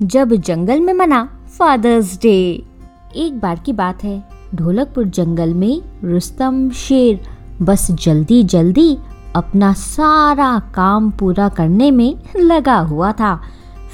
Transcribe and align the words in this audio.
जब 0.00 0.32
जंगल 0.36 0.80
में 0.80 0.92
मना 0.92 1.22
फादर्स 1.48 2.14
डे 2.22 2.36
एक 3.16 3.38
बार 3.40 3.58
की 3.58 3.72
बात 3.72 4.04
है, 4.04 4.22
ढोलकपुर 4.54 5.04
जंगल 5.06 5.52
में 5.54 5.80
रुस्तम 6.04 6.70
शेर 6.70 7.20
बस 7.62 7.90
जल्दी 7.90 8.42
जल्दी 8.44 8.96
अपना 9.36 9.72
सारा 9.72 10.58
काम 10.74 11.10
पूरा 11.10 11.48
करने 11.48 11.90
में 11.90 12.14
लगा 12.36 12.78
हुआ 12.78 13.12
था। 13.12 13.40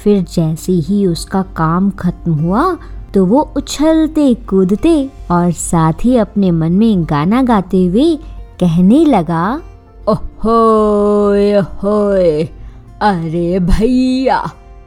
फिर 0.03 0.21
जैसे 0.33 0.73
ही 0.73 1.05
उसका 1.05 1.41
काम 1.57 1.89
खत्म 1.89 2.33
हुआ 2.33 2.63
तो 3.13 3.25
वो 3.25 3.41
उछलते, 3.57 4.33
कूदते 4.33 5.09
और 5.31 5.51
साथ 5.51 6.05
ही 6.05 6.15
अपने 6.17 6.51
मन 6.51 6.73
में 6.73 7.03
गाना 7.03 7.41
गाते 7.43 7.85
हुए 7.85 8.15
कहने 8.59 9.03
लगा 9.05 9.61
ओहोए, 10.07 11.51
अरे 13.01 13.59
भैया 13.59 14.39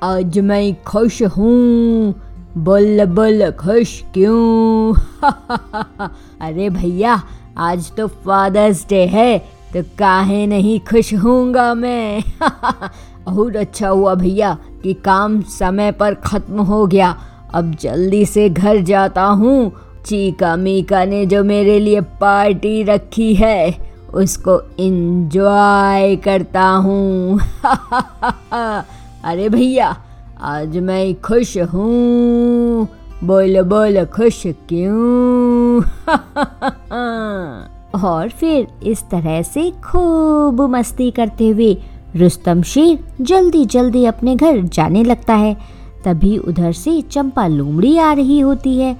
आज 0.03 0.39
मैं 0.39 0.83
खुश 0.85 1.23
हूँ। 1.23 2.15
बोल 2.57 3.05
बोल 3.07 3.51
खुश 3.51 4.05
क्यों? 4.15 4.95
अरे 6.41 6.71
भैया, 6.71 7.23
आज 7.59 7.93
तो 7.97 8.07
फादर्स 8.07 8.87
डे 8.89 9.07
है 9.07 9.39
तो 9.73 9.83
काहे 9.83 10.47
नहीं 10.47 10.81
खुश 10.81 11.15
हूँगा 11.15 11.75
मैं? 11.75 12.23
बहुत 13.25 13.57
अच्छा 13.57 13.89
हुआ 13.89 14.15
भैया 14.15 14.59
कि 14.83 14.95
काम 14.95 15.41
समय 15.43 15.93
पर 15.93 16.15
खत्म 16.15 16.61
हो 16.61 16.87
गया। 16.87 17.17
अब 17.55 17.75
जल्दी 17.75 18.25
से 18.27 18.49
घर 18.51 18.81
जाता 18.83 19.23
हूँ। 19.23 19.73
चीका 20.07 20.57
मीका 20.57 21.05
ने 21.05 21.27
जो 21.27 21.45
मेरे 21.45 21.79
लिए 21.81 22.01
पार्टी 22.01 22.83
रखी 22.83 23.35
है, 23.35 23.91
उसको 24.15 24.61
इंजॉय 24.79 26.17
करता 26.17 26.69
हूँ। 26.69 27.41
अरे 29.25 29.49
भैया, 29.49 29.97
आज 30.41 30.79
मैं 30.79 31.21
खुश 31.21 31.59
हूँ। 31.59 32.89
बोल 33.25 33.63
बोल, 33.63 34.05
खुश 34.05 34.43
क्यों? 34.47 35.83
और 38.05 38.29
फिर 38.29 38.69
इस 38.83 39.03
तरह 39.03 39.43
से 39.43 39.71
खूब 39.71 40.61
मस्ती 40.61 41.11
करते 41.11 41.49
हुए 41.49 41.83
रुस्तम 42.17 42.63
शेर 42.63 43.05
जल्दी 43.21 43.67
जल्दी 43.67 44.05
अपने 44.05 44.37
घर 44.37 44.61
जाने 44.61 45.05
लगता 45.05 45.35
है। 45.35 45.57
तभी 46.05 46.39
उधर 46.39 46.73
से 46.73 47.03
चंपा 47.03 47.47
लोमड़ी 47.47 47.99
आ 47.99 48.13
रही 48.13 48.41
होती 48.41 48.79
है 48.79 48.97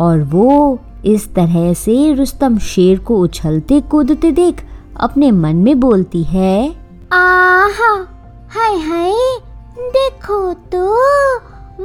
और 0.00 0.22
वो 0.22 0.78
इस 1.04 1.34
तरह 1.34 1.74
से 1.74 2.14
रुस्तम 2.14 2.58
शेर 2.58 2.98
को 2.98 3.18
उछलते, 3.18 3.80
कूदते 3.80 4.32
देख 4.32 4.66
अपने 5.00 5.30
मन 5.30 5.56
में 5.56 5.80
बोलती 5.80 6.22
है, 6.22 6.74
आहा, 7.12 8.06
हाय 8.50 8.78
हाय 8.78 9.12
देखो 9.78 10.54
तो 10.54 10.96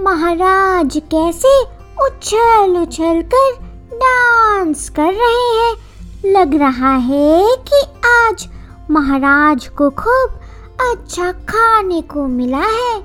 महाराज 0.04 1.02
कैसे 1.14 1.62
उछल 2.06 2.78
उछल 2.82 3.22
कर 3.22 3.52
डांस 3.94 4.90
कर 4.90 5.14
रहे 5.14 5.56
हैं। 5.58 5.76
लग 6.26 6.56
रहा 6.56 6.96
है 6.96 7.56
कि 7.70 7.82
आज 8.08 8.50
महाराज 8.92 9.68
को 9.68 9.90
खूब 9.90 10.40
अच्छा 10.92 11.32
खाने 11.32 12.02
को 12.02 12.28
मिला 12.28 12.66
है। 12.66 13.04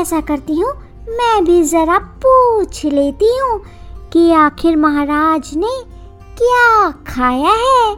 ऐसा 0.00 0.20
करती 0.20 0.60
हूँ, 0.60 0.72
मैं 1.08 1.44
भी 1.44 1.62
जरा 1.62 1.98
पूछ 1.98 2.84
लेती 2.84 3.38
हूँ 3.38 3.60
कि 4.12 4.32
आखिर 4.32 4.76
महाराज 4.76 5.50
ने 5.56 5.82
क्या 6.42 6.90
खाया 6.90 7.52
है? 7.52 7.96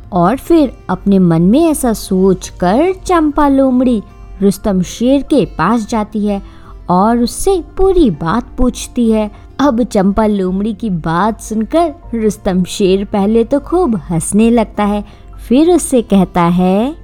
और 0.12 0.36
फिर 0.36 0.76
अपने 0.90 1.18
मन 1.18 1.42
में 1.42 1.70
ऐसा 1.70 1.92
सोच 1.92 2.48
कर 2.48 2.92
चंपा 3.06 3.48
लोमड़ी 3.48 4.02
रुस्तम 4.44 4.82
शेर 4.82 5.22
के 5.22 5.44
पास 5.58 5.86
जाती 5.88 6.26
है 6.26 6.42
और 6.90 7.18
उससे 7.18 7.60
पूरी 7.76 8.10
बात 8.12 8.56
पूछती 8.58 9.10
है। 9.10 9.30
अब 9.60 9.82
चंपा 9.84 10.26
लोमड़ी 10.26 10.72
की 10.74 10.90
बात 10.90 11.40
सुनकर 11.40 11.94
रुस्तम 12.14 12.62
शेर 12.68 13.04
पहले 13.04 13.44
तो 13.44 13.60
खूब 13.60 13.96
हंसने 14.10 14.50
लगता 14.50 14.84
है, 14.84 15.04
फिर 15.48 15.70
उससे 15.70 16.02
कहता 16.04 16.42
है, 16.42 16.94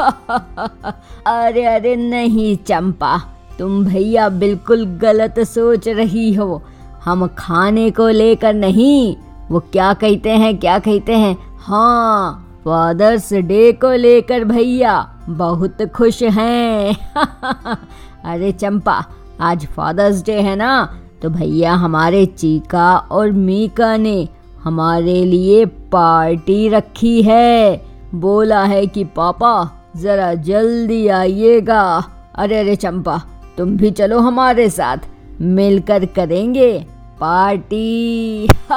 अरे 0.00 1.64
अरे 1.66 1.94
नहीं 1.96 2.56
चंपा, 2.58 3.16
तुम 3.58 3.84
भैया 3.84 4.28
बिल्कुल 4.28 4.84
गलत 4.98 5.40
सोच 5.40 5.88
रही 5.88 6.32
हो। 6.34 6.62
हम 7.04 7.26
खाने 7.38 7.90
को 7.90 8.08
लेकर 8.08 8.54
नहीं, 8.54 9.16
वो 9.50 9.60
क्या 9.62 9.92
कहते 9.94 10.30
हैं, 10.30 10.56
क्या 10.58 10.78
कहते 10.78 11.12
हैं? 11.14 11.36
हाँ 11.58 12.49
फादर्स 12.64 13.32
डे 13.32 13.72
को 13.72 13.92
लेकर 13.92 14.44
भैया, 14.44 15.18
बहुत 15.28 15.82
खुश 15.82 16.22
हैं। 16.22 16.96
अरे 18.24 18.52
चंपा, 18.52 19.04
आज 19.40 19.66
फादर्स 19.66 20.24
डे 20.24 20.32
है 20.32 20.56
ना? 20.56 20.98
तो 21.22 21.30
भैया, 21.30 21.74
हमारे 21.74 22.26
चीका 22.26 22.96
और 22.96 23.30
मीका 23.30 23.96
ने 23.96 24.28
हमारे 24.64 25.24
लिए 25.24 25.64
पार्टी 25.64 26.68
रखी 26.68 27.22
है। 27.22 27.86
बोला 28.14 28.64
है 28.64 28.86
कि, 28.86 29.04
पापा, 29.04 29.70
जरा 29.96 30.34
जल्दी 30.34 31.08
आइएगा। 31.08 32.04
अरे 32.34 32.58
अरे 32.58 32.76
चंपा, 32.76 33.22
तुम 33.58 33.76
भी 33.76 33.90
चलो 33.90 34.18
हमारे 34.18 34.70
साथ, 34.70 34.96
मिलकर 35.40 36.04
करेंगे। 36.04 36.86
पार्टी। 37.20 38.46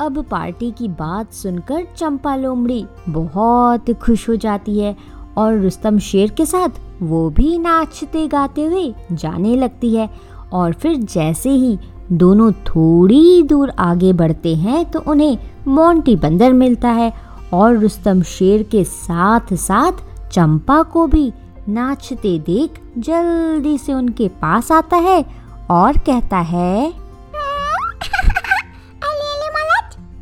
अब 0.00 0.24
पार्टी 0.30 0.70
की 0.70 0.88
बात 0.88 1.32
सुनकर 1.32 1.86
चंपा 1.96 2.34
लोमड़ी 2.36 2.84
बहुत 3.08 3.90
खुश 4.02 4.28
हो 4.28 4.36
जाती 4.36 4.78
है 4.78 4.96
और 5.38 5.58
रुस्तम 5.58 5.98
शेर 5.98 6.30
के 6.30 6.46
साथ 6.46 6.80
वो 7.02 7.28
भी 7.30 7.58
नाचते 7.58 8.26
गाते 8.28 8.64
हुए 8.64 8.92
जाने 9.12 9.54
लगती 9.56 9.94
है 9.96 10.08
और 10.52 10.72
फिर 10.72 10.96
जैसे 10.96 11.50
ही 11.50 11.78
दोनों 12.12 12.52
थोड़ी 12.52 13.42
दूर 13.42 13.70
आगे 13.78 14.12
बढ़ते 14.12 14.54
हैं 14.56 14.84
तो 14.90 15.02
उन्हें 15.06 15.38
मोंटी 15.68 16.16
बंदर 16.16 16.52
मिलता 16.52 16.90
है 16.90 17.12
और 17.52 17.76
रुस्तम 17.76 18.22
शेर 18.22 18.62
के 18.62 18.84
साथ 18.84 19.54
साथ 19.56 19.92
चंपा 20.32 20.82
को 20.82 21.06
भी 21.06 21.32
नाचते 21.68 22.38
देख 22.38 22.80
जल्दी 22.98 23.76
से 23.78 23.92
उनके 23.92 24.28
पास 24.42 24.72
आता 24.72 24.96
है 24.96 25.24
और 25.70 25.98
कहता 25.98 26.38
है 26.38 26.92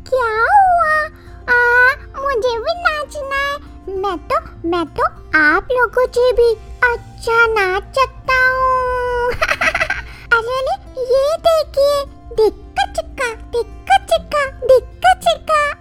क्या 0.09 0.33
हुआ? 0.41 1.05
आ, 1.49 1.91
मुझे 2.23 2.59
भी 2.59 2.73
नाचना 2.77 3.35
है। 3.35 3.57
मैं 3.97 4.17
तो 4.17 4.69
मैं 4.69 4.85
तो 4.85 5.03
आप 5.39 5.67
लोगों 5.71 6.07
से 6.07 6.33
भी 6.33 6.53
अच्छा 6.83 7.45
नाच 7.47 7.83
सकता 7.83 8.35
हूँ। 8.49 9.31
ये 10.99 11.37
देखिए 11.37 12.03
दिक्का 12.35 12.91
चिक्का 12.91 13.33
दिक्का 13.33 13.97
चिक्का 13.97 14.45
दिक्का 14.45 15.13
चिक्का। 15.13 15.71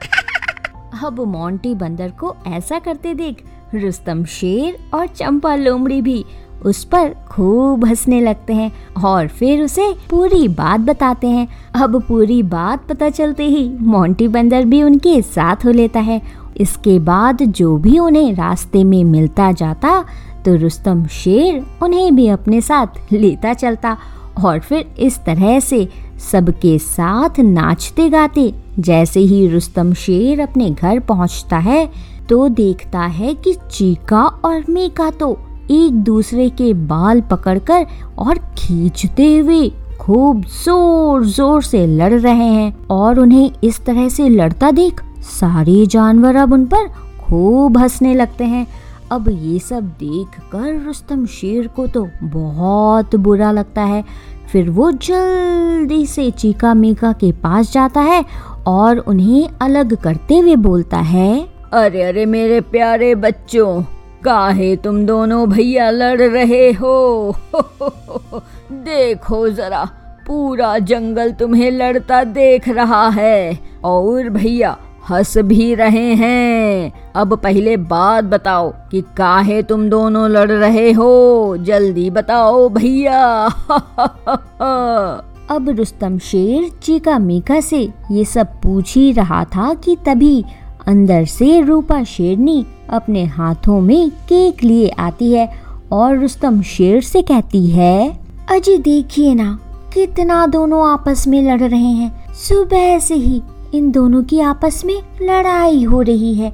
अब 1.06 1.20
मोंटी 1.20 1.74
बंदर 1.74 2.10
को 2.10 2.36
ऐसा 2.46 2.78
करते 2.78 3.14
देख 3.14 3.44
रुस्तम 3.74 4.24
शेर 4.24 4.90
और 4.94 5.06
चंपा 5.06 5.54
लोमड़ी 5.54 6.02
भी 6.02 6.24
उस 6.62 6.82
पर 6.84 7.14
खूब 7.30 7.84
हंसने 7.84 8.20
लगते 8.20 8.54
हैं 8.54 8.70
और 9.04 9.28
फिर 9.28 9.62
उसे 9.62 9.92
पूरी 10.10 10.48
बात 10.48 10.80
बताते 10.80 11.26
हैं। 11.26 11.46
अब 11.74 12.00
पूरी 12.02 12.42
बात 12.42 12.86
पता 12.88 13.08
चलते 13.10 13.44
ही 13.44 13.68
मोंटी 13.80 14.28
बंदर 14.28 14.64
भी 14.64 14.82
उनके 14.82 15.20
साथ 15.22 15.64
हो 15.64 15.70
लेता 15.70 16.00
है। 16.00 16.20
इसके 16.56 16.98
बाद 16.98 17.42
जो 17.42 17.76
भी 17.76 17.98
उन्हें 17.98 18.32
रास्ते 18.34 18.84
में 18.84 19.02
मिलता 19.04 19.50
जाता 19.52 20.02
तो 20.44 20.54
रुस्तम 20.56 21.06
शेर 21.06 21.64
उन्हें 21.82 22.14
भी 22.16 22.28
अपने 22.28 22.60
साथ 22.60 23.12
लेता 23.12 23.54
चलता 23.54 23.96
और 24.38 24.58
फिर 24.60 24.94
इस 24.98 25.18
तरह 25.18 25.58
से 25.60 25.88
सबके 26.20 26.78
साथ 26.78 27.40
नाचते 27.40 28.08
गाते। 28.10 28.52
जैसे 28.78 29.20
ही 29.20 29.46
रुस्तम 29.48 29.92
शेर 29.94 30.40
अपने 30.40 30.70
घर 30.70 31.00
पहुँचता 31.00 31.58
है 31.58 31.90
तो 32.28 32.48
देखता 32.48 33.00
है 33.00 33.34
कि 33.34 33.54
चीका 33.70 34.22
और 34.22 34.64
मीका 34.68 35.10
तो 35.10 35.38
एक 35.70 36.02
दूसरे 36.04 36.48
के 36.50 36.72
बाल 36.86 37.20
पकड़कर 37.30 37.86
और 38.18 38.38
खींचते 38.58 39.36
हुए 39.38 39.68
खूब 40.00 40.44
ज़ोर 40.64 41.24
ज़ोर 41.26 41.62
से 41.62 41.86
लड़ 41.86 42.12
रहे 42.12 42.32
हैं 42.34 42.86
और 42.90 43.18
उन्हें 43.20 43.50
इस 43.64 43.84
तरह 43.84 44.08
से 44.08 44.28
लड़ता 44.28 44.70
देख 44.70 45.02
सारे 45.30 45.84
जानवर 45.86 46.36
अब 46.36 46.52
उन 46.52 46.64
पर 46.66 46.86
खूब 47.20 47.78
हंसने 47.78 48.14
लगते 48.14 48.44
हैं। 48.44 48.66
अब 49.12 49.28
ये 49.30 49.58
सब 49.58 49.88
देखकर 50.00 50.80
रुस्तम 50.84 51.26
शेर 51.26 51.66
को 51.66 51.86
तो 51.86 52.06
बहुत 52.24 53.14
बुरा 53.16 53.50
लगता 53.52 53.82
है। 53.82 54.04
फिर 54.52 54.70
वो 54.70 54.90
जल्दी 54.92 56.04
से 56.06 56.30
चीका 56.30 56.72
मीका 56.74 57.12
के 57.12 57.30
पास 57.34 57.72
जाता 57.72 58.00
है 58.00 58.24
और 58.66 58.98
उन्हें 58.98 59.48
अलग 59.62 59.94
करते 59.96 60.38
हुए 60.38 60.56
बोलता 60.58 60.98
है, 60.98 61.48
अरे 61.74 62.02
अरे 62.02 62.26
मेरे 62.26 62.60
प्यारे 62.62 63.14
बच्चों 63.16 63.82
काहे 64.24 64.76
तुम 64.76 65.06
दोनों 65.06 65.48
भैया 65.48 65.90
लड़ 65.90 66.22
रहे 66.22 66.72
हो? 66.72 67.34
हो, 67.54 67.60
हो, 67.60 68.22
हो 68.32 68.42
देखो 68.72 69.48
जरा 69.48 69.84
पूरा 70.26 70.78
जंगल 70.78 71.32
तुम्हें 71.32 71.70
लड़ता 71.70 72.24
देख 72.24 72.68
रहा 72.68 73.08
है। 73.08 73.58
और 73.84 74.28
भैया 74.28 74.76
हंस 75.10 75.38
भी 75.38 75.74
रहे 75.74 76.14
हैं। 76.14 76.92
अब 77.16 77.36
पहले 77.36 77.76
बात 77.76 78.24
बताओ 78.24 78.74
कि 78.90 79.00
काहे 79.00 79.62
तुम 79.62 79.88
दोनों 79.88 80.30
लड़ 80.30 80.52
रहे 80.52 80.92
हो? 80.92 81.56
जल्दी 81.60 82.10
बताओ 82.10 82.68
भैया। 82.68 83.46
अब 85.50 85.68
रुस्तम 85.68 86.18
शेर 86.18 86.78
चीका 86.82 87.18
मीका 87.18 87.60
से 87.60 87.92
ये 88.10 88.24
सब 88.24 88.46
पूछ 88.46 88.96
ही 88.96 89.12
रहा 89.12 89.44
था 89.44 89.74
कि 89.74 89.96
तभी 90.06 90.44
अंदर 90.88 91.24
से 91.24 91.60
रूपा 91.60 92.02
शेरनी 92.04 92.64
अपने 92.90 93.24
हाथों 93.26 93.80
में 93.80 94.10
केक 94.28 94.62
लिए 94.64 94.88
आती 94.98 95.32
है 95.32 95.48
और 95.92 96.18
रुस्तम 96.18 96.60
शेर 96.62 97.00
से 97.02 97.22
कहती 97.22 97.66
है, 97.66 98.18
अजी 98.50 98.76
देखिए 98.78 99.34
ना, 99.34 99.58
कितना 99.94 100.46
दोनों 100.46 100.88
आपस 100.88 101.26
में 101.28 101.40
लड़ 101.42 101.60
रहे 101.60 101.78
हैं। 101.78 102.34
सुबह 102.34 102.98
से 102.98 103.14
ही 103.14 103.40
इन 103.74 103.90
दोनों 103.90 104.22
की 104.22 104.40
आपस 104.40 104.82
में 104.84 104.96
लड़ाई 105.22 105.82
हो 105.82 106.02
रही 106.02 106.34
है। 106.34 106.52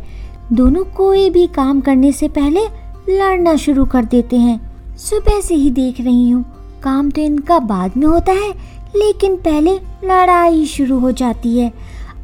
दोनों 0.53 0.85
कोई 0.97 1.29
भी 1.31 1.47
काम 1.47 1.81
करने 1.81 2.13
से 2.13 2.29
पहले 2.31 2.61
लड़ना 3.11 3.57
शुरू 3.57 3.85
कर 3.85 4.05
देते 4.05 4.37
हैं। 4.37 4.61
सुबह 4.99 5.41
से 5.41 5.55
ही 5.55 5.71
देख 5.71 6.01
रही 6.01 6.31
हूँ, 6.31 6.45
काम 6.83 7.11
तो 7.11 7.21
इनका 7.21 7.59
बाद 7.61 7.97
में 7.97 8.07
होता 8.07 8.33
है, 8.33 8.53
लेकिन 8.97 9.37
पहले 9.39 9.75
लड़ाई 10.05 10.65
शुरू 10.67 10.99
हो 10.99 11.11
जाती 11.13 11.59
है। 11.59 11.73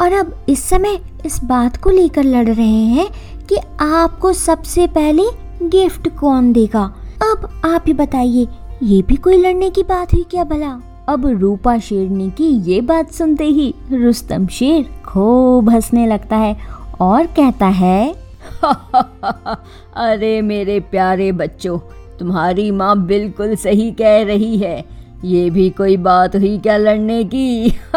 और 0.01 0.13
अब 0.13 0.45
इस 0.49 0.63
समय 0.69 0.99
इस 1.27 1.43
बात 1.45 1.77
को 1.77 1.91
लेकर 1.91 2.25
लड़ 2.25 2.49
रहे 2.49 2.85
हैं 2.87 3.09
कि 3.49 3.57
आपको 3.81 4.33
सबसे 4.33 4.87
पहले 4.87 5.23
गिफ्ट 5.63 6.09
कौन 6.09 6.53
देगा। 6.53 6.83
अब 7.23 7.49
आप 7.65 7.85
ही 7.87 7.93
बताइए, 7.93 8.47
ये 8.83 9.03
भी 9.03 9.17
कोई 9.17 9.37
लड़ने 9.37 9.71
की 9.71 9.83
बात 9.83 10.13
हुई 10.15 10.25
क्या 10.31 10.45
भला? 10.45 10.79
अब 11.09 11.27
रूपा 11.41 11.79
शेरनी 11.79 12.31
की 12.31 12.49
ये 12.71 12.81
बात 12.81 13.11
सुनते 13.13 13.45
ही 13.45 13.75
रुस्तम 13.93 14.47
शेर 14.47 14.91
खूब 15.07 15.71
हंसने 15.71 16.07
लगता 16.07 16.37
है 16.37 16.57
और 17.01 17.27
कहता 17.27 17.67
है, 17.67 18.15
अरे 19.97 20.41
मेरे 20.43 20.79
प्यारे 20.81 21.31
बच्चों, 21.33 21.79
तुम्हारी 22.19 22.71
माँ 22.71 22.97
बिल्कुल 23.07 23.55
सही 23.57 23.91
कह 23.93 24.23
रही 24.23 24.57
है। 24.59 25.00
ये 25.25 25.51
भी 25.51 25.71
कोई 25.71 25.97
बात 25.97 26.37
हुई 26.37 26.59
क्या 26.59 26.77
लड़ने 26.77 27.25
की? 27.25 27.71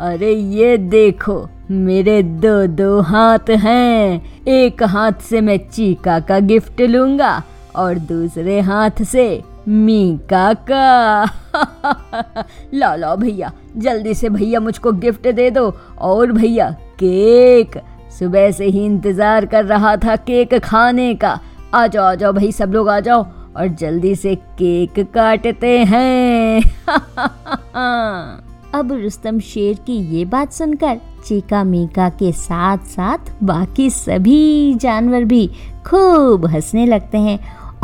अरे 0.00 0.32
ये 0.32 0.76
देखो, 0.78 1.48
मेरे 1.70 2.22
दो 2.22 2.66
दो 2.66 3.00
हाथ 3.00 3.50
हैं। 3.50 4.22
एक 4.48 4.82
हाथ 4.82 5.12
से 5.12 5.40
मैं 5.40 5.58
चीका 5.68 6.20
का 6.20 6.38
गिफ्ट 6.38 6.80
लूँगा 6.80 7.42
और 7.76 7.94
दूसरे 7.94 8.60
हाथ 8.60 9.02
से 9.02 9.42
मीका 9.68 10.54
का। 10.70 11.24
ला 12.74 12.94
ला 12.96 13.14
भैया, 13.14 13.52
जल्दी 13.76 14.14
से 14.14 14.28
भैया 14.28 14.60
मुझको 14.60 14.92
गिफ्ट 14.92 15.28
दे 15.28 15.50
दो। 15.50 15.74
और 15.98 16.32
भैया, 16.32 16.70
केक। 16.70 17.80
सुबह 18.18 18.50
से 18.50 18.64
ही 18.64 18.84
इंतज़ार 18.84 19.46
कर 19.46 19.64
रहा 19.64 19.96
था 19.96 20.16
केक 20.16 20.54
खाने 20.54 21.14
का। 21.14 21.40
आ 21.74 21.86
जाओ 21.86 22.04
आ 22.04 22.14
जाओ 22.14 22.32
भाई, 22.32 22.52
सब 22.52 22.72
लोग 22.72 22.88
आ 22.88 23.00
जाओ। 23.00 23.26
और 23.58 23.68
जल्दी 23.68 24.14
से 24.14 24.34
केक 24.34 25.00
काटते 25.14 25.78
हैं। 25.78 26.60
अब 28.74 28.92
रुस्तम 28.92 29.40
शेर 29.40 29.78
की 29.86 29.92
ये 29.92 30.24
बात 30.24 30.52
सुनकर 30.52 31.00
चीका 31.24 31.64
मीका 31.64 32.08
के 32.08 32.32
साथ 32.32 32.78
साथ 32.78 33.18
बाकी 33.42 33.90
सभी 33.90 34.74
जानवर 34.74 35.24
भी 35.24 35.50
खूब 35.86 36.46
हंसने 36.46 36.86
लगते 36.86 37.18
हैं 37.18 37.38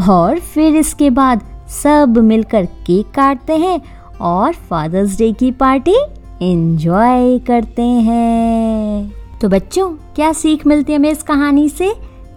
और 0.08 0.38
फिर 0.38 0.76
इसके 0.76 1.10
बाद 1.10 1.40
सब 1.68 2.18
मिलकर 2.18 2.64
केक 2.64 3.06
काटते 3.06 3.56
हैं 3.56 3.80
और 4.20 4.52
फादर्स 4.52 5.18
डे 5.18 5.32
की 5.32 5.50
पार्टी 5.50 5.96
एंजॉय 6.42 7.38
करते 7.38 7.82
हैं। 7.82 9.12
तो 9.40 9.48
बच्चों, 9.48 9.90
क्या 9.90 10.32
सीख 10.32 10.66
मिलती 10.66 10.92
है 10.92 10.98
हमें 10.98 11.10
इस 11.10 11.22
कहानी 11.22 11.68
से? 11.68 11.94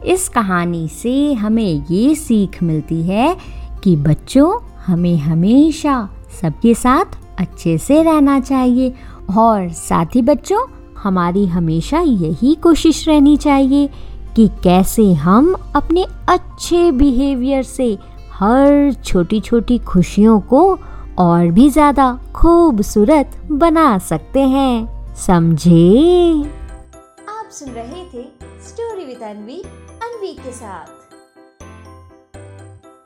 इस 0.07 0.29
कहानी 0.29 0.87
से 0.87 1.33
हमें 1.33 1.85
ये 1.91 2.15
सीख 2.15 2.63
मिलती 2.63 3.01
है 3.03 3.37
कि 3.83 3.95
बच्चों, 3.95 4.51
हमें 4.85 5.17
हमेशा 5.17 6.09
सबके 6.41 6.73
साथ 6.73 7.17
अच्छे 7.39 7.77
से 7.77 8.01
रहना 8.03 8.39
चाहिए 8.39 8.93
और 9.37 9.69
साथ 9.69 10.15
ही 10.15 10.21
बच्चों, 10.21 10.65
हमारी 10.97 11.45
हमेशा 11.45 11.99
यही 11.99 12.55
कोशिश 12.55 13.07
रहनी 13.07 13.37
चाहिए 13.37 13.89
कि 14.35 14.47
कैसे 14.63 15.13
हम 15.13 15.53
अपने 15.75 16.05
अच्छे 16.29 16.91
बिहेवियर 16.91 17.63
से 17.63 17.97
हर 18.33 18.93
छोटी 18.93 19.39
छोटी 19.39 19.77
खुशियों 19.77 20.39
को 20.39 20.79
और 21.17 21.47
भी 21.47 21.69
ज़्यादा 21.69 22.19
खूबसूरत 22.35 23.41
बना 23.51 23.97
सकते 23.97 24.39
हैं। 24.39 25.15
समझे? 25.15 25.99
आप 27.29 27.49
सुन 27.51 27.69
रहे 27.69 28.03
थे 28.13 28.23
स्टोरी 28.67 29.05
विद 29.05 29.23
अनवी 29.23 29.63
अनवी 30.07 30.33
के 30.35 30.51
साथ 30.53 30.96